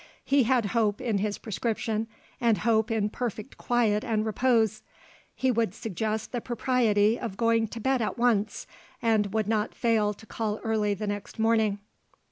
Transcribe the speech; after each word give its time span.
He 0.25 0.45
had 0.45 0.65
hope 0.73 0.99
in 0.99 1.19
his 1.19 1.37
prescription, 1.37 2.07
and 2.39 2.57
hope 2.57 2.89
in 2.89 3.11
perfect 3.11 3.59
quiet 3.59 4.03
and 4.03 4.25
repose 4.25 4.81
he 5.35 5.51
would 5.51 5.75
suggest 5.75 6.31
the 6.31 6.41
propriety 6.41 7.19
of 7.19 7.37
going 7.37 7.67
to 7.67 7.79
bed 7.79 8.01
at 8.01 8.17
once, 8.17 8.65
and 8.99 9.31
would 9.31 9.47
not 9.47 9.75
fail 9.75 10.15
to 10.15 10.25
call 10.25 10.59
early 10.63 10.95
the 10.95 11.05
next 11.05 11.37
morning. 11.37 11.77